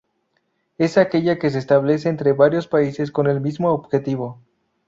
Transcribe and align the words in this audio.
Es 0.79 0.97
aquella 0.97 1.37
que 1.37 1.51
se 1.51 1.59
establece 1.59 2.09
entre 2.09 2.33
varios 2.33 2.65
países 2.67 3.11
con 3.11 3.27
el 3.27 3.39
mismo 3.39 3.69
objetivo. 3.69 4.39